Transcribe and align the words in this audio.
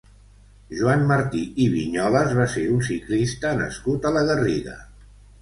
Joan 0.77 1.03
Martí 1.11 1.41
i 1.65 1.67
Viñolas 1.73 2.33
va 2.39 2.47
ser 2.55 2.65
un 2.77 2.81
ciclista 2.89 3.53
nascut 3.61 4.09
a 4.09 4.15
la 4.19 4.27
Garriga. 4.33 4.77